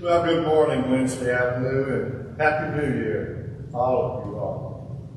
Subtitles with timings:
[0.00, 5.10] Well, good morning, Wednesday afternoon, and Happy New Year, all of you all.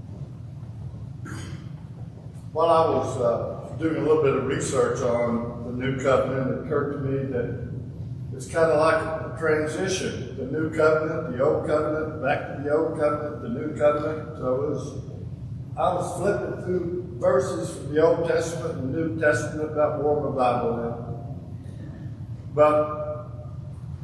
[2.51, 6.65] While I was uh, doing a little bit of research on the New Covenant, it
[6.65, 10.35] occurred to me that it's kind of like a transition.
[10.35, 14.35] The New Covenant, the Old Covenant, back to the Old Covenant, the New Covenant.
[14.37, 15.03] So was,
[15.77, 20.27] I was flipping through verses from the Old Testament and the New Testament about war
[20.27, 21.07] my Bible now.
[22.55, 23.00] But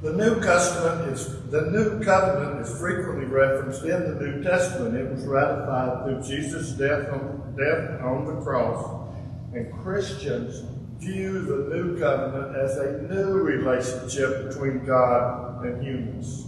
[0.02, 4.96] the New Testament is the New Covenant is frequently referenced in the New Testament.
[4.96, 9.10] It was ratified through Jesus' death on, death on the cross,
[9.54, 10.64] and Christians
[11.00, 16.46] view the New Covenant as a new relationship between God and humans.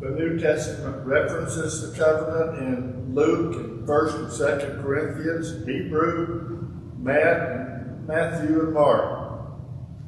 [0.00, 6.68] The New Testament references the covenant in Luke and First and Second Corinthians, Hebrew,
[6.98, 9.17] Matt, Matthew, and Mark.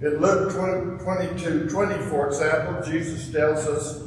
[0.03, 4.07] In Luke 20, 22, 20, for example, Jesus tells us,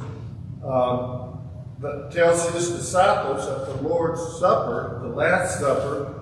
[0.64, 1.38] um,
[1.78, 6.14] that tells his disciples at the Lord's Supper, the Last Supper,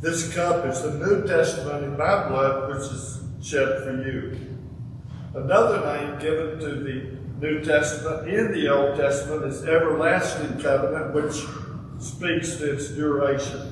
[0.00, 4.38] this cup is the New Testament in my blood, which is shed for you.
[5.34, 11.44] Another name given to the New Testament in the Old Testament is everlasting covenant, which
[11.98, 13.69] speaks to its duration.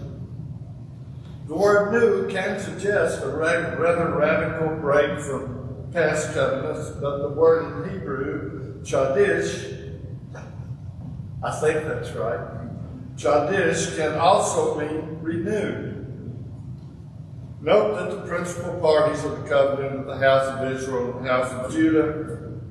[1.49, 7.87] The word new can suggest a rather radical break from past covenants, but the word
[7.87, 9.99] in Hebrew, chadish,
[11.43, 12.39] I think that's right,
[13.17, 15.95] chadish can also mean renewed.
[17.63, 21.31] Note that the principal parties of the covenant of the house of Israel and the
[21.31, 22.13] house of Judah,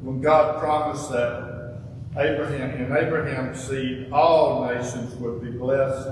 [0.02, 1.82] when God promised that
[2.16, 6.08] Abraham, in Abraham's seed, all nations would be blessed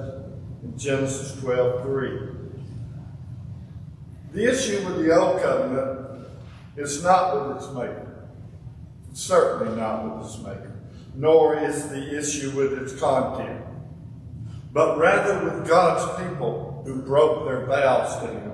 [0.63, 2.34] in Genesis 12 3.
[4.35, 6.27] The issue with the Old Covenant
[6.75, 8.27] is not with its maker.
[9.13, 10.73] certainly not with its maker.
[11.15, 13.63] Nor is the issue with its content.
[14.73, 18.51] But rather with God's people who broke their vows to Him.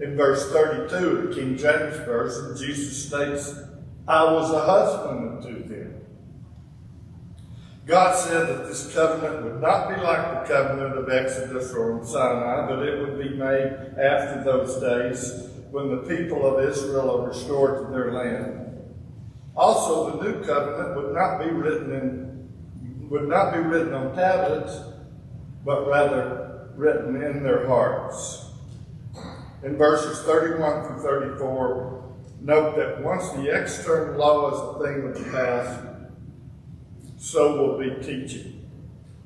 [0.00, 3.54] In verse 32 of the King James Version, Jesus states,
[4.08, 5.89] I was a husband unto them
[7.90, 12.68] God said that this covenant would not be like the covenant of Exodus or Sinai,
[12.68, 17.84] but it would be made after those days when the people of Israel are restored
[17.84, 18.94] to their land.
[19.56, 24.82] Also, the new covenant would not be written in would not be written on tablets,
[25.64, 28.52] but rather written in their hearts.
[29.64, 35.18] In verses 31 through 34, note that once the external law is a thing of
[35.18, 35.89] the past,
[37.20, 38.66] so will be teaching.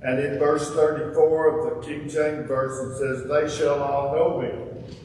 [0.03, 4.97] And in verse 34 of the King James Version says, They shall all know me.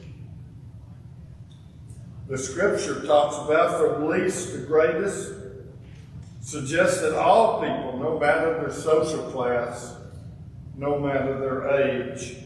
[2.26, 5.32] The scripture talks about from least to greatest,
[6.40, 9.96] suggests that all people, no matter their social class,
[10.76, 12.38] no matter their age,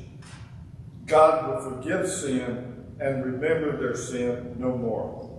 [1.06, 5.33] God will forgive sin and remember their sin no more.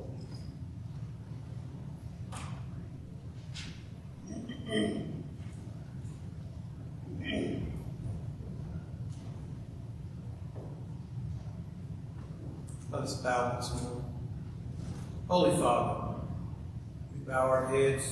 [13.06, 14.04] Us bow once more.
[15.28, 16.16] Holy Father,
[17.14, 18.04] we bow our heads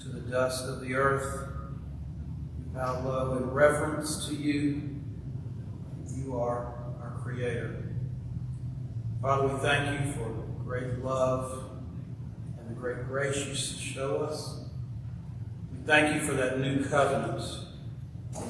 [0.00, 1.48] to the dust of the earth.
[2.56, 5.00] We bow low in reverence to you.
[6.14, 7.82] You are our Creator.
[9.20, 11.72] Father, we thank you for the great love
[12.56, 14.60] and the great grace you show us.
[15.72, 17.42] We Thank you for that new covenant.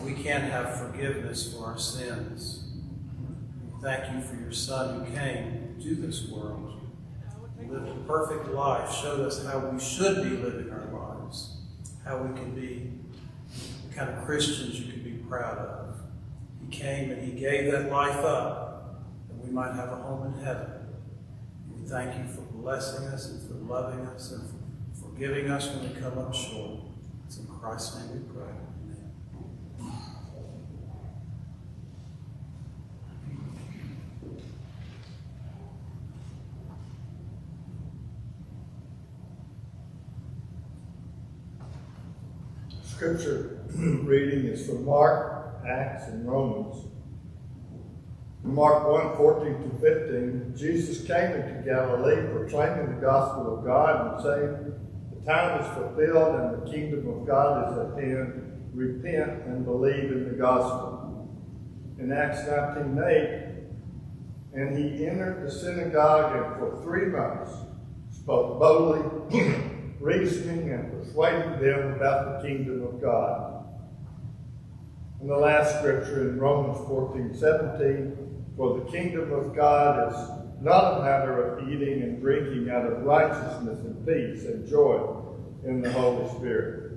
[0.04, 2.64] We can have forgiveness for our sins.
[3.64, 6.80] We Thank you for your Son who came to this world,
[7.70, 11.58] lived a perfect life, showed us how we should be living our lives,
[12.04, 12.90] how we can be
[13.88, 16.00] the kind of Christians you can be proud of.
[16.60, 20.44] He came and He gave that life up that we might have a home in
[20.44, 20.70] heaven.
[21.72, 25.88] We thank you for blessing us and for loving us and for forgiving us when
[25.88, 26.80] we come up short.
[27.26, 28.52] It's in Christ's name we pray.
[43.10, 46.86] Scripture reading is from Mark, Acts, and Romans.
[48.44, 54.14] In Mark 1 14 to 15, Jesus came into Galilee proclaiming the gospel of God
[54.14, 54.74] and saying,
[55.12, 58.70] The time is fulfilled and the kingdom of God is at hand.
[58.72, 61.28] Repent and believe in the gospel.
[61.98, 67.50] In Acts 19 8, and he entered the synagogue and for three months
[68.12, 69.40] spoke boldly
[70.00, 73.64] reasoning and persuading them about the kingdom of God.
[75.20, 81.00] And the last scripture in Romans 14 17 For the kingdom of God is not
[81.00, 85.22] a matter of eating and drinking out of righteousness and peace and joy
[85.64, 86.90] in the Holy Spirit.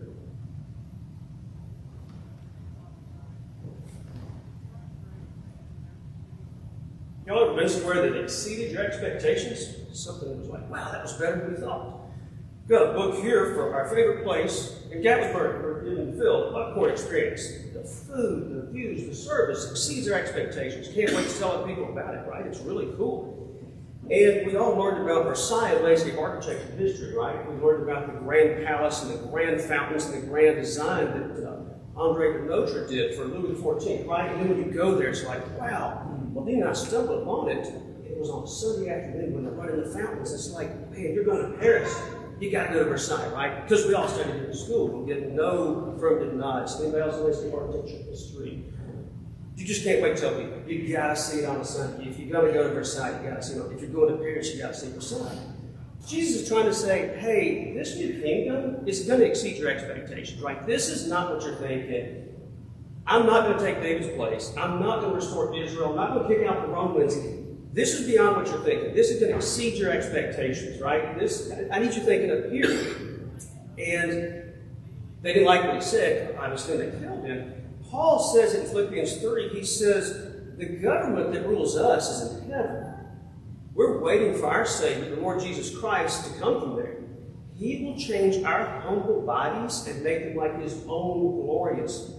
[7.26, 9.78] Y'all ever been somewhere that exceeded your expectations?
[9.94, 11.93] Something that was like, wow, that was better than we thought.
[12.68, 17.50] Got a book here for our favorite place in Gatlinburg, where in Phil, Buckhorn Experience.
[17.74, 20.88] The food, the views, the service exceeds our expectations.
[20.94, 22.46] Can't wait to tell people about it, right?
[22.46, 23.60] It's really cool.
[24.10, 27.50] And we all learned about Versailles landscape architecture history, right?
[27.52, 31.46] We learned about the grand palace and the grand fountains and the grand design that
[31.46, 34.32] uh, Andre Le Notre did for Louis XIV, right?
[34.32, 36.08] And then when you go there, it's like, wow.
[36.32, 37.68] Well, then I stumbled upon it.
[38.06, 40.32] It was on Sunday afternoon when they're running the fountains.
[40.32, 41.94] It's like, man, you're going to Paris.
[42.44, 43.64] You got to go to Versailles, right?
[43.64, 44.90] Because we all studied in school.
[44.90, 46.78] We get no affirmative nods.
[46.82, 48.66] Anybody else landscape architecture history?
[49.56, 50.62] You just can't wait to tell people.
[50.70, 52.10] You gotta see it on a Sunday.
[52.10, 53.72] If you're gonna go to Versailles, you gotta see it.
[53.72, 55.40] If you're going to Paris, you gotta see Versailles.
[56.06, 60.42] Jesus is trying to say, hey, this new kingdom is going to exceed your expectations,
[60.42, 60.68] right?
[60.68, 62.28] This is not what you're thinking.
[63.08, 64.54] I'm not going to take David's place.
[64.58, 65.92] I'm not going to restore Israel.
[65.92, 67.16] I'm not going to kick out the Romans.
[67.74, 68.94] This is beyond what you're thinking.
[68.94, 71.18] This is going to exceed your expectations, right?
[71.18, 72.70] This I need you thinking up here.
[73.80, 74.54] And
[75.22, 76.36] they didn't like what he said.
[76.38, 77.54] I was going to kill him.
[77.90, 82.94] Paul says in Philippians 3, he says, the government that rules us is in heaven.
[83.74, 86.98] We're waiting for our Savior, the Lord Jesus Christ, to come from there.
[87.56, 92.14] He will change our humble bodies and make them like His own glorious.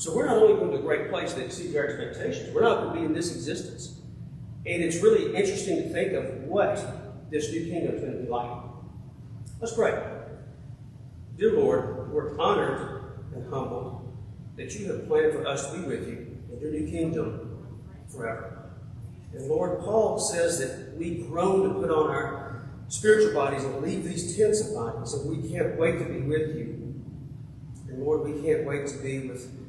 [0.00, 2.84] So we're not only going to a great place that exceeds our expectations, we're not
[2.84, 4.00] going to be in this existence.
[4.64, 8.26] And it's really interesting to think of what this new kingdom is going to be
[8.26, 8.62] like.
[9.60, 10.02] Let's pray.
[11.36, 14.16] Dear Lord, we're honored and humbled
[14.56, 17.68] that you have planned for us to be with you in your new kingdom
[18.10, 18.70] forever.
[19.34, 24.04] And Lord, Paul says that we groan to put on our spiritual bodies and leave
[24.04, 26.94] these tents of bodies, and we can't wait to be with you.
[27.86, 29.59] And Lord, we can't wait to be with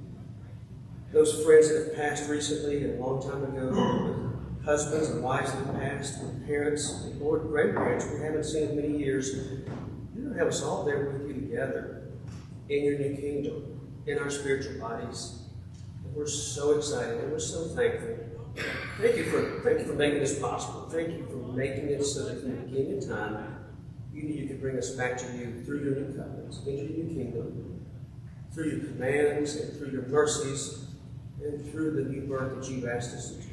[1.11, 4.31] those friends that have passed recently and a long time ago,
[4.63, 8.75] husbands and wives that have passed, with parents, and Lord, grandparents we haven't seen in
[8.75, 9.33] many years.
[9.35, 12.11] You're going to have us all there with you together
[12.69, 15.39] in your new kingdom, in our spiritual bodies.
[16.05, 18.17] And we're so excited and we're so thankful.
[18.99, 20.89] Thank you for thank you for making this possible.
[20.89, 23.55] Thank you for making it so that from the beginning of time,
[24.13, 27.05] you knew you could bring us back to you through your new covenants, into your
[27.05, 27.85] new kingdom,
[28.53, 30.90] through your commands and through your mercies,
[31.43, 33.41] and through the new birth that you've asked us to.
[33.41, 33.47] Do.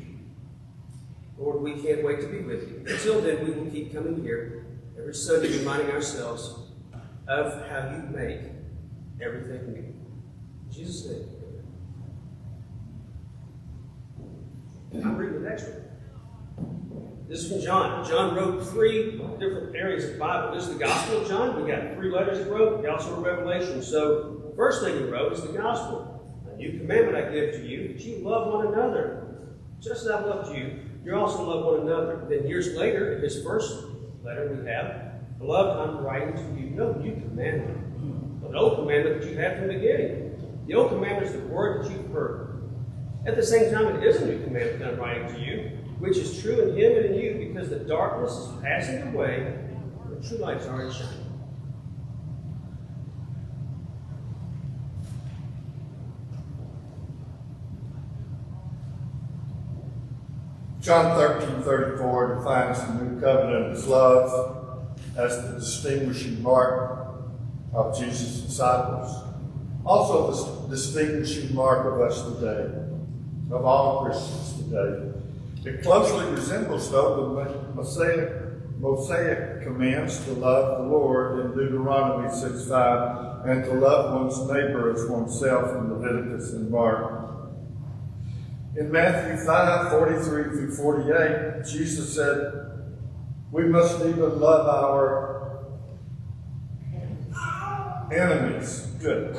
[1.39, 2.85] Lord, we can't wait to be with you.
[2.87, 4.67] Until then, we will keep coming here
[4.99, 6.59] every Sunday, reminding ourselves
[7.29, 8.41] of how you make
[9.21, 9.79] everything new.
[9.79, 11.29] In Jesus' name.
[14.95, 15.85] I'm reading the next one.
[17.29, 18.09] This is from John.
[18.09, 20.55] John wrote three different areas of the Bible.
[20.55, 21.63] This is the Gospel of John.
[21.63, 22.81] We got three letters he wrote.
[22.81, 23.83] He also wrote Revelation.
[23.83, 26.08] So the first thing he wrote is the Gospel.
[26.59, 29.57] New commandment I give to you, that you love one another.
[29.81, 32.27] Just as I've loved you, you also love one another.
[32.29, 33.85] Then years later, in his first
[34.25, 35.09] letter we have,
[35.39, 39.57] Beloved, I'm writing to you no new commandment, but an old commandment that you had
[39.57, 40.65] from the beginning.
[40.67, 42.69] The old commandment is the word that you've heard.
[43.25, 46.17] At the same time, it is a new commandment that I'm writing to you, which
[46.17, 49.55] is true in him and in you, because the darkness is passing away,
[50.05, 51.28] and the true light is already shining.
[60.89, 67.15] John 13, 34 defines the new covenant as love as the distinguishing mark
[67.75, 69.15] of Jesus' disciples.
[69.85, 72.73] Also, the distinguishing mark of us today,
[73.51, 75.13] of all Christians today.
[75.67, 78.33] It closely resembles, though, the Mosaic,
[78.79, 84.91] Mosaic commands to love the Lord in Deuteronomy 6 5 and to love one's neighbor
[84.95, 87.18] as oneself in Leviticus and Mark.
[88.79, 92.87] In Matthew 5 43 through 48, Jesus said,
[93.51, 95.67] We must even love our
[98.13, 98.87] enemies.
[99.01, 99.37] Good.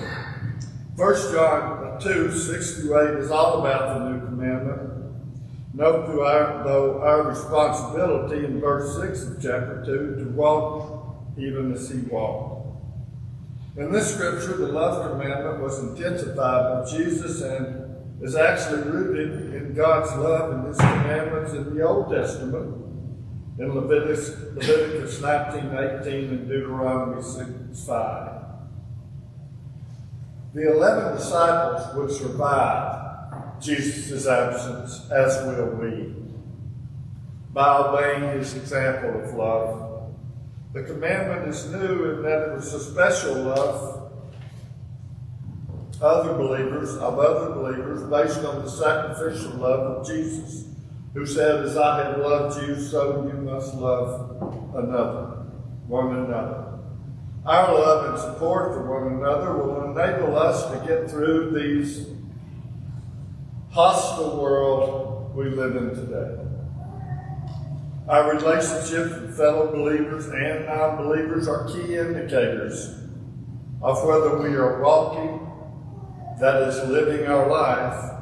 [0.97, 4.89] First John 2 6 through 8 is all about the new commandment.
[5.73, 11.71] Note, through our, though, our responsibility in verse 6 of chapter 2 to walk even
[11.71, 12.75] as he walked.
[13.77, 17.89] In this scripture, the love commandment was intensified by Jesus and
[18.21, 22.75] is actually rooted in God's love and His commandments in the Old Testament.
[23.59, 25.65] in Leviticus, Leviticus 19,
[26.01, 28.31] 18, and Deuteronomy 6, 5.
[30.53, 36.13] The eleven disciples would survive Jesus' absence, as will we,
[37.53, 40.13] by obeying his example of love.
[40.73, 43.98] The commandment is new in that it was a special love
[46.01, 50.65] other believers of other believers based on the sacrificial love of Jesus,
[51.13, 54.31] who said, As I have loved you, so you must love
[54.75, 55.45] another,
[55.87, 56.79] one another.
[57.45, 62.07] Our love and support for one another will enable us to get through these
[63.71, 66.45] hostile world we live in today.
[68.07, 72.95] Our relationships with fellow believers and non-believers are key indicators
[73.81, 75.48] of whether we are walking,
[76.39, 78.13] that is, living our life,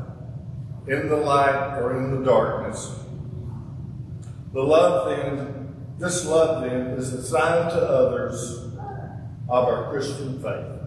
[0.87, 2.99] in the light or in the darkness.
[4.53, 8.63] The love then, this love then, is a sign to others
[9.49, 10.77] of our Christian faith.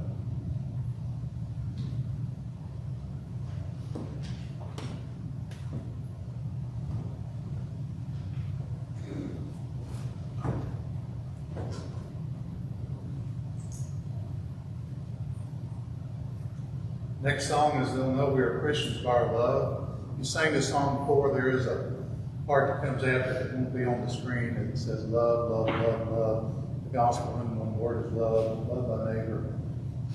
[17.23, 19.89] Next song is They'll Know We Are Christians by Our Love.
[20.19, 21.33] You sang this song before.
[21.33, 22.05] There is a
[22.47, 24.57] part that comes after that won't be on the screen.
[24.57, 26.55] It says love, love, love, love.
[26.85, 28.67] The gospel in one word is love.
[28.69, 29.55] Love thy neighbor.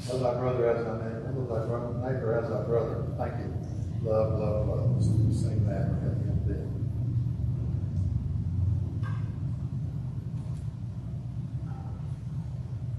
[0.10, 1.32] Love thy brother as thy neighbor.
[1.48, 3.08] Love thy neighbor as thy brother.
[3.18, 3.54] Thank you.
[4.04, 4.96] Love, love, love.
[4.98, 6.76] We sing that at the end of it.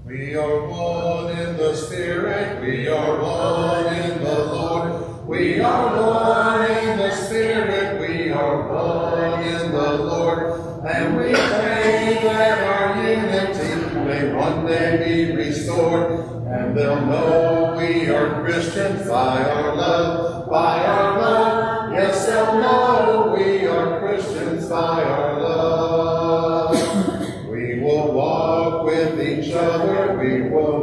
[0.07, 5.27] We are one in the Spirit, we are one in the Lord.
[5.27, 10.85] We are one in the Spirit, we are one in the Lord.
[10.85, 16.47] And we pray that our unity may one day be restored.
[16.47, 21.91] And they'll know we are Christians by our love, by our love.
[21.91, 22.86] Yes, they'll know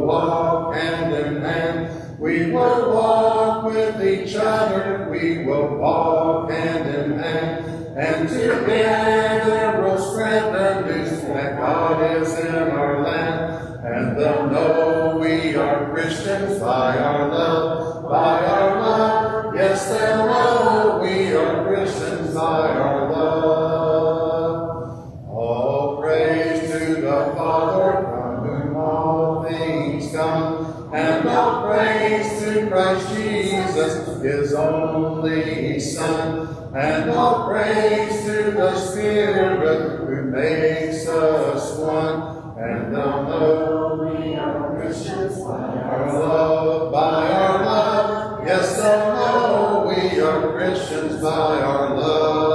[0.05, 2.19] walk hand in hand.
[2.19, 7.65] We will walk with each other, we will walk hand in hand.
[7.97, 13.85] And together we'll spread the news that God is in our land.
[13.85, 19.55] And they'll know we are Christians by our love, by our love.
[19.55, 20.34] Yes, they'll
[37.55, 46.19] praise to the Spirit who makes us one, and know we are Christians by our
[46.19, 48.45] love, by our love.
[48.45, 52.54] Yes, they'll we are Christians by our love,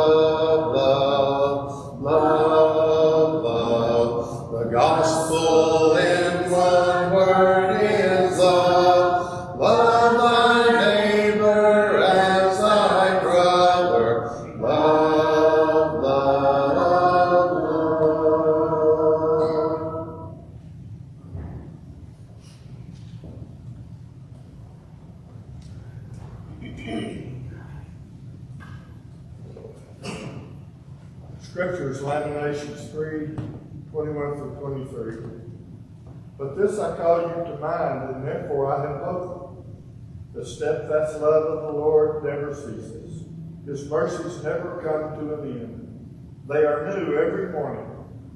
[40.33, 43.25] The steadfast love of the Lord never ceases.
[43.67, 46.45] His mercies never come to an end.
[46.49, 47.87] They are new every morning.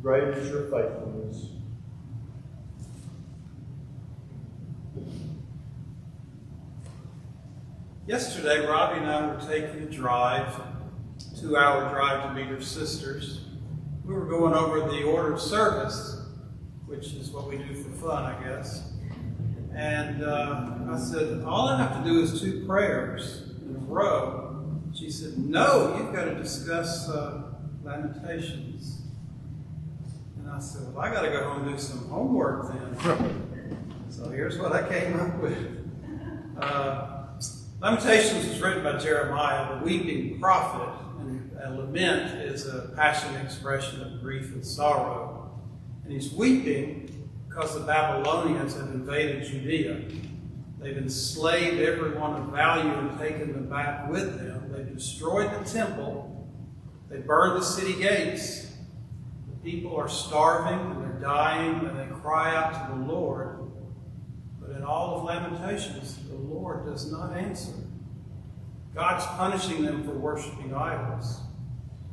[0.02, 1.50] Great is your faithfulness.
[8.06, 10.60] Yesterday, Robbie and I were taking a drive,
[11.40, 13.46] two hour drive to meet her sisters.
[14.04, 16.20] We were going over the order of service,
[16.86, 18.93] which is what we do for fun, I guess.
[19.74, 24.80] And uh, I said, All I have to do is two prayers in a row.
[24.94, 27.42] She said, No, you've got to discuss uh,
[27.82, 29.02] Lamentations.
[30.38, 34.06] And I said, Well, I got to go home and do some homework then.
[34.08, 35.58] so here's what I came up with.
[36.60, 37.10] Uh,
[37.80, 40.88] Lamentations was written by Jeremiah, the weeping prophet,
[41.18, 45.60] and a lament is a passionate expression of grief and sorrow.
[46.04, 47.23] And he's weeping
[47.54, 50.02] because the Babylonians have invaded Judea.
[50.80, 54.72] They've enslaved everyone of value and taken them back with them.
[54.72, 56.48] They've destroyed the temple.
[57.08, 58.72] They burned the city gates.
[59.48, 63.70] The People are starving and they're dying and they cry out to the Lord.
[64.60, 67.72] But in all of Lamentations, the Lord does not answer.
[68.96, 71.40] God's punishing them for worshiping idols.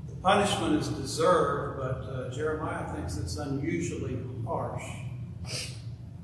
[0.07, 4.83] The punishment is deserved, but uh, Jeremiah thinks it's unusually harsh.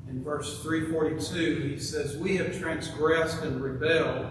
[0.10, 4.26] In verse 342, he says, We have transgressed and rebelled,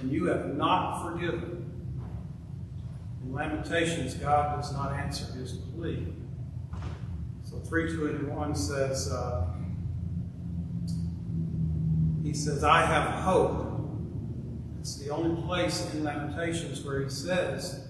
[0.00, 1.70] and you have not forgiven.
[3.22, 6.06] In Lamentations, God does not answer his plea.
[7.44, 9.46] So 321 says, uh,
[12.26, 13.66] He says, I have hope.
[14.80, 17.86] It's the only place in Lamentations where he says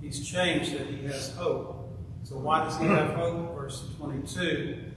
[0.00, 1.90] he's changed that he has hope.
[2.22, 3.54] So why does he have hope?
[3.54, 4.89] Verse 22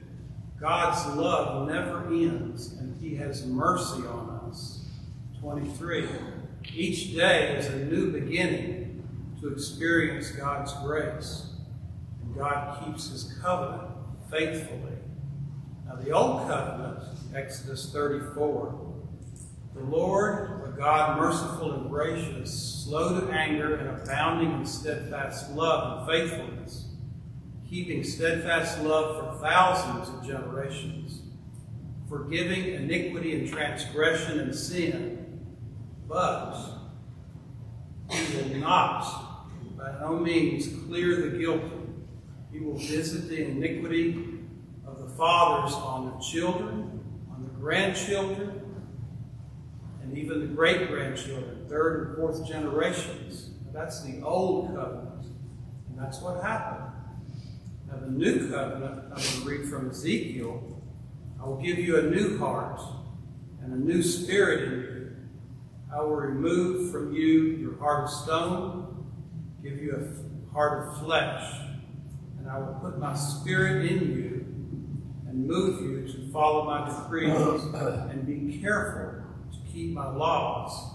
[0.60, 4.86] God's love never ends, and he has mercy on us.
[5.42, 6.08] 23
[6.74, 9.04] Each day is a new beginning
[9.42, 11.48] to experience God's grace,
[12.24, 13.92] and God keeps his covenant
[14.32, 14.98] faithfully.
[15.86, 17.04] Now, the Old Covenant,
[17.36, 18.94] Exodus 34,
[19.76, 26.00] the Lord, a God merciful and gracious, slow to anger and abounding in steadfast love
[26.00, 26.86] and faithfulness,
[27.74, 31.24] keeping steadfast love for thousands of generations,
[32.08, 35.42] forgiving iniquity and transgression and sin,
[36.08, 36.56] but
[38.12, 41.72] he will not, by no means, clear the guilty.
[42.52, 44.38] He will visit the iniquity
[44.86, 47.02] of the fathers on the children,
[47.32, 48.62] on the grandchildren,
[50.04, 53.50] and even the great grandchildren, third and fourth generations.
[53.74, 55.26] That's the old covenant,
[55.90, 56.83] and that's what happened.
[57.94, 60.82] Now, the new covenant, I'm going to read from Ezekiel
[61.40, 62.80] I will give you a new heart
[63.62, 65.16] and a new spirit in you.
[65.94, 69.12] I will remove from you your heart of stone,
[69.62, 71.54] give you a heart of flesh,
[72.40, 74.46] and I will put my spirit in you
[75.28, 80.94] and move you to follow my decrees and be careful to keep my laws.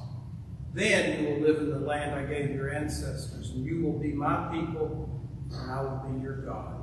[0.72, 4.12] Then you will live in the land I gave your ancestors, and you will be
[4.12, 5.07] my people,
[5.52, 6.74] and I will be your God.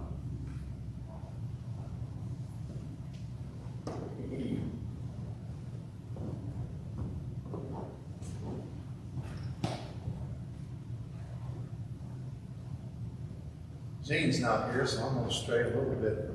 [14.05, 16.29] Gene's not here, so I'm going to stray a little bit.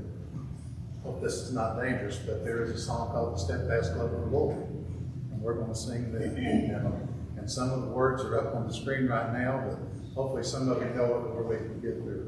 [1.04, 4.20] Hope this is not dangerous, but there is a song called "The Steadfast Love of
[4.22, 6.22] the Lord," and we're going to sing that.
[6.22, 9.78] And, and some of the words are up on the screen right now, but
[10.14, 12.26] hopefully some of you know it before we can get through.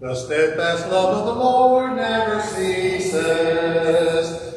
[0.00, 3.14] The steadfast love of the Lord never ceases;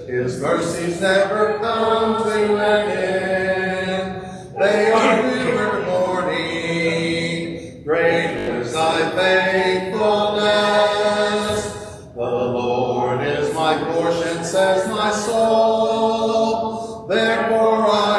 [0.07, 4.21] His mercies never come to an end.
[4.59, 7.81] They are new every morning.
[7.83, 11.65] Great is Thy faithfulness.
[12.13, 17.07] The Lord is my portion, says my soul.
[17.07, 18.10] Therefore I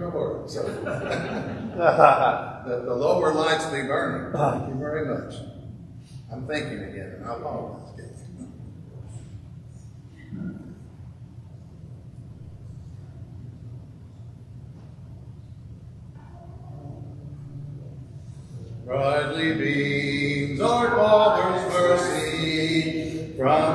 [0.00, 0.62] stray the So
[2.66, 4.32] the, the lower lights be burning.
[4.34, 4.58] Ah.
[4.58, 5.34] Thank you very much.
[6.32, 7.96] I'm thinking again, and I apologize.
[18.84, 23.69] Brightly beams our Father's mercy from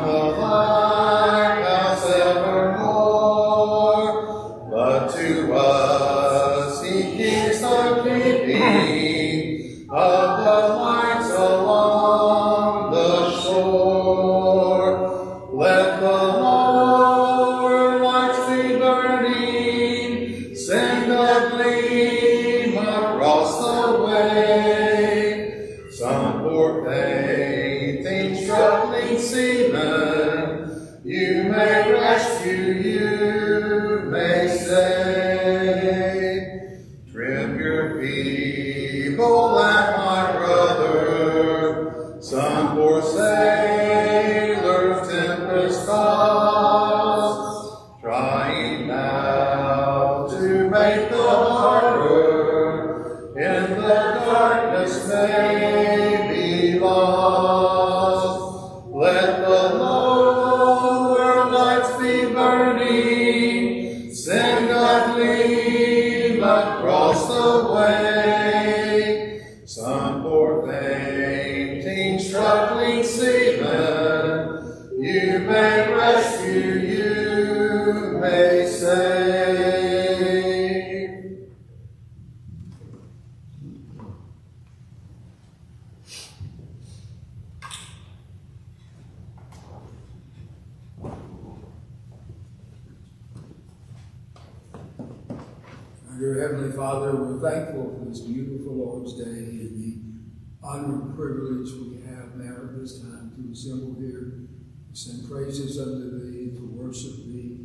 [96.18, 101.74] Dear Heavenly Father, we're thankful for this beautiful Lord's Day and the honor and privilege
[101.74, 104.48] we have now at this time to assemble here,
[104.90, 107.60] to sing praises unto Thee, to worship Thee,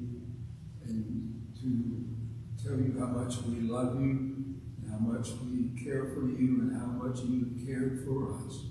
[0.85, 2.09] and to
[2.61, 6.77] tell you how much we love you, and how much we care for you, and
[6.77, 8.65] how much you have cared for us.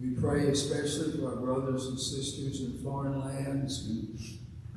[0.00, 4.14] We pray especially for our brothers and sisters in foreign lands who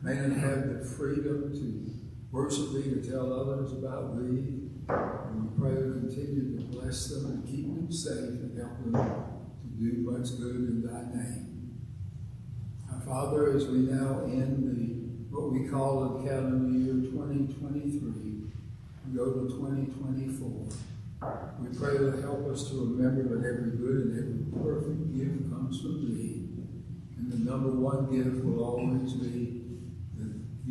[0.02, 2.01] may not have the freedom to
[2.32, 4.70] worship thee, to tell others about thee.
[4.88, 8.94] And we pray to continue to bless them and keep them safe and help them
[8.94, 11.80] to do much good in thy name.
[12.92, 14.92] Our Father, as we now end the
[15.32, 18.02] what we call the calendar year 2023,
[19.08, 20.68] we go to 2024.
[21.60, 25.80] We pray to help us to remember that every good and every perfect gift comes
[25.80, 26.50] from thee.
[27.18, 29.61] And the number one gift will always be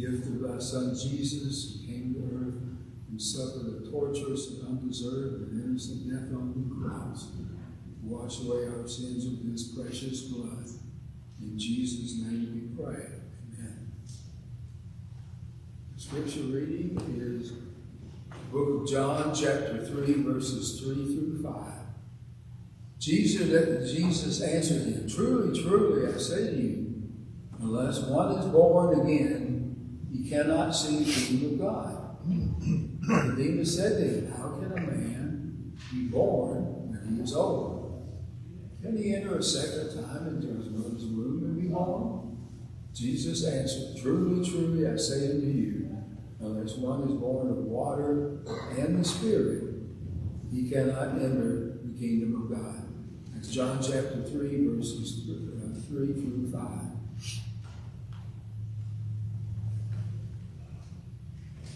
[0.01, 2.55] gift of thy Son Jesus, who came to earth
[3.11, 7.47] and suffered a torturous and undeserved and innocent death on the cross to
[8.03, 10.65] wash away our sins with his precious blood.
[11.43, 13.05] In Jesus' name we pray.
[13.53, 13.93] Amen.
[15.95, 21.73] The scripture reading is the book of John, chapter 3, verses 3 through 5.
[22.99, 27.03] Jesus, Jesus answered him, Truly, truly, I say to you,
[27.59, 29.40] unless one is born again,
[30.31, 32.07] cannot see the kingdom of God.
[32.25, 37.81] Nicodemus said to him, How can a man be born when he is old?
[38.81, 42.39] Can he enter a second time into his mother's womb and be born?
[42.95, 45.99] Jesus answered, Truly, truly, I say unto you,
[46.41, 48.41] unless one is born of water
[48.79, 49.75] and the Spirit,
[50.53, 52.89] he cannot enter the kingdom of God.
[53.35, 56.90] That's John chapter 3, verses uh, 3 through 5.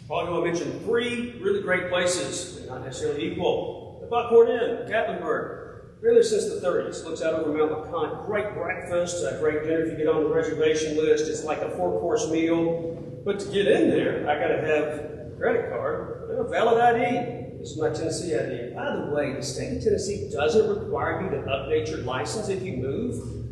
[0.06, 3.98] Probably going to mention three really great places, not necessarily equal.
[4.02, 5.62] The Buckhorn Inn, Gatlinburg.
[6.02, 7.02] Really since the 30s.
[7.04, 8.26] Looks out over Mount LeConte.
[8.26, 11.30] Great breakfast, a great dinner if you get on the reservation list.
[11.30, 13.22] It's like a four-course meal.
[13.24, 16.78] But to get in there, I got to have a credit card and a valid
[16.78, 17.58] ID.
[17.58, 18.74] This is my Tennessee ID.
[18.74, 22.62] By the way, the state of Tennessee doesn't require you to update your license if
[22.62, 23.46] you move.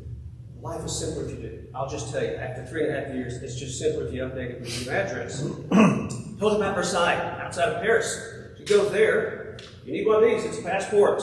[0.60, 1.66] Life is simpler if you do.
[1.74, 4.20] I'll just tell you, after three and a half years, it's just simpler if you
[4.24, 5.42] update it with your address.
[6.42, 8.34] Hilton at Versailles, outside of Paris.
[8.58, 11.22] You go there, you need one of these, it's a passport.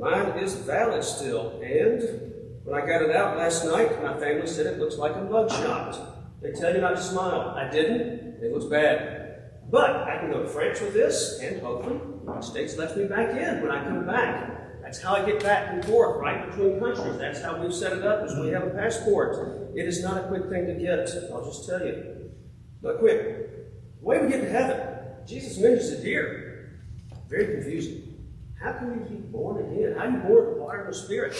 [0.00, 2.02] Mine is valid still, and
[2.64, 5.96] when I got it out last night, my family said it looks like a mugshot.
[6.42, 7.54] They tell you not to smile.
[7.56, 9.70] I didn't, it looks bad.
[9.70, 13.30] But I can go to France with this, and hopefully, the States lets me back
[13.30, 14.82] in when I come back.
[14.82, 17.16] That's how I get back and forth, right between countries.
[17.16, 19.76] That's how we've set it up, is we have a passport.
[19.76, 22.32] It is not a quick thing to get, I'll just tell you.
[22.82, 23.57] Not quick.
[24.00, 24.80] The way we get to heaven,
[25.26, 26.78] Jesus mentions it here.
[27.28, 28.14] Very confusing.
[28.60, 29.94] How can you be born again?
[29.96, 31.34] How are you born of water and the Spirit?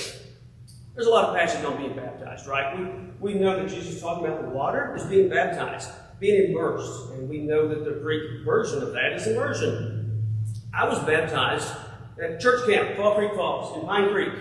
[0.95, 2.77] There's a lot of passages on being baptized, right?
[3.21, 7.11] We, we know that Jesus is talking about the water is being baptized, being immersed.
[7.13, 10.27] And we know that the Greek version of that is immersion.
[10.75, 11.73] I was baptized
[12.23, 14.33] at church camp, Fall Creek Falls, in Pine Creek,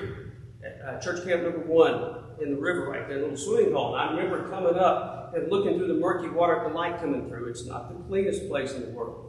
[0.65, 3.95] at uh, church camp number one in the river right there, a little swimming hole.
[3.95, 7.27] And I remember coming up and looking through the murky water at the light coming
[7.27, 7.49] through.
[7.49, 9.23] It's not the cleanest place in the world.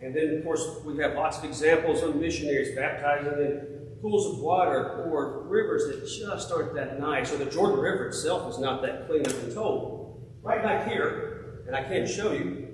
[0.00, 4.42] And then, of course, we have lots of examples of missionaries baptizing in pools of
[4.42, 8.82] water or rivers that just aren't that nice, or the Jordan River itself is not
[8.82, 10.28] that clean, I've been told.
[10.42, 12.68] Right back here, and I can't show you,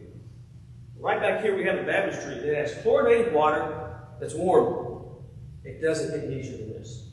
[0.99, 4.87] right back here we have a baptistry that has chlorinated water that's warm.
[5.65, 7.11] It doesn't get easier than this.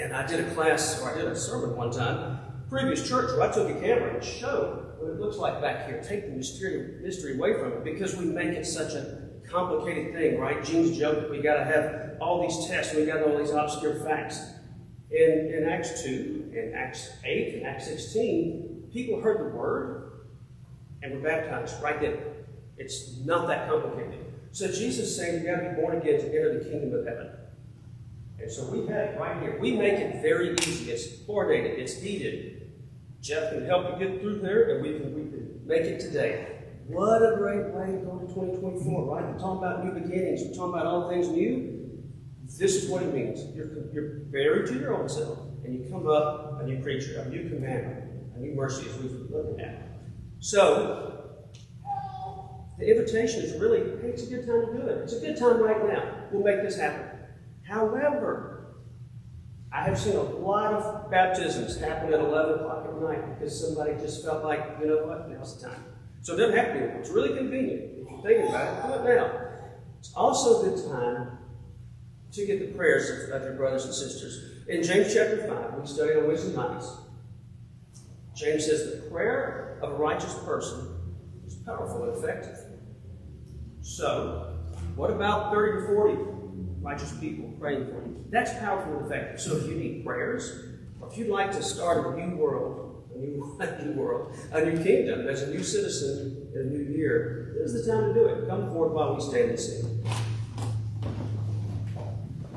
[0.00, 3.48] And I did a class, or I did a sermon one time, previous church, where
[3.48, 6.02] I took a camera and showed what it looks like back here.
[6.02, 10.38] Take the mystery, mystery away from it because we make it such a complicated thing,
[10.38, 10.62] right?
[10.62, 13.94] Gene's joke that we got to have all these tests, we got all these obscure
[14.04, 14.40] facts.
[15.10, 20.12] In, in Acts 2, in Acts 8, in Acts 16, people heard the word
[21.02, 22.18] and were baptized right then.
[22.76, 24.26] It's not that complicated.
[24.52, 27.06] So Jesus is saying you got to be born again to enter the kingdom of
[27.06, 27.30] heaven.
[28.40, 29.58] And so we have it right here.
[29.60, 30.90] We make it very easy.
[30.90, 31.78] It's coordinated.
[31.78, 32.57] It's needed.
[33.28, 36.62] Jeff can help you get through there, and we can we can make it today.
[36.86, 39.22] What a great way to go to 2024, right?
[39.22, 40.40] We're talking about new beginnings.
[40.46, 42.00] We're talking about all things new.
[42.44, 43.44] This is what it means.
[43.54, 47.28] You're, you're buried to your own self, and you come up a new creature, a
[47.28, 49.82] new commandment, a new mercy, as we've been looking at.
[50.38, 51.50] So,
[52.78, 55.02] the invitation is really, hey, it's a good time to do it.
[55.02, 56.28] It's a good time right now.
[56.32, 57.10] We'll make this happen.
[57.68, 58.57] However,
[59.70, 63.92] I have seen a lot of baptisms happen at 11 o'clock at night because somebody
[64.00, 65.84] just felt like, you know what, now's the time.
[66.22, 66.84] So it doesn't have to be.
[66.98, 67.82] It's really convenient.
[67.98, 69.40] If you're thinking about it, do it now.
[69.98, 71.38] It's also a good time
[72.32, 74.64] to get the prayers of, your brothers and sisters.
[74.68, 76.90] In James chapter 5, we studied on Wednesday nights.
[78.34, 80.96] James says the prayer of a righteous person
[81.46, 82.58] is powerful and effective.
[83.82, 84.56] So,
[84.96, 86.37] what about 30 to 40
[86.80, 88.24] righteous people praying for you?
[88.30, 89.40] That's powerful and effective.
[89.40, 90.64] So, if you need prayers,
[91.00, 94.64] or if you'd like to start a new world, a new, a new world, a
[94.64, 98.14] new kingdom, as a new citizen in a new year, this is the time to
[98.14, 98.48] do it.
[98.48, 100.04] Come forward while we stand and sing.